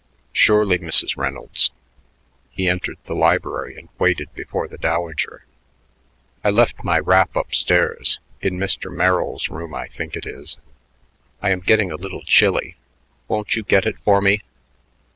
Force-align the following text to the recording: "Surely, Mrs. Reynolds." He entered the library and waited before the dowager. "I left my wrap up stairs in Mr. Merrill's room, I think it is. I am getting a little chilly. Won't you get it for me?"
"Surely, 0.33 0.79
Mrs. 0.79 1.15
Reynolds." 1.15 1.69
He 2.49 2.67
entered 2.67 2.97
the 3.03 3.13
library 3.13 3.77
and 3.77 3.87
waited 3.99 4.33
before 4.33 4.67
the 4.67 4.79
dowager. 4.79 5.45
"I 6.43 6.49
left 6.49 6.83
my 6.83 6.97
wrap 6.97 7.37
up 7.37 7.53
stairs 7.53 8.19
in 8.41 8.57
Mr. 8.57 8.91
Merrill's 8.91 9.47
room, 9.49 9.75
I 9.75 9.85
think 9.85 10.15
it 10.15 10.25
is. 10.25 10.57
I 11.39 11.51
am 11.51 11.59
getting 11.59 11.91
a 11.91 11.97
little 11.97 12.23
chilly. 12.23 12.77
Won't 13.27 13.55
you 13.55 13.61
get 13.61 13.85
it 13.85 13.99
for 13.99 14.21
me?" 14.21 14.41